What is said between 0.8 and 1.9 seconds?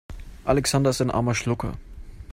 ist ein armer Schlucker.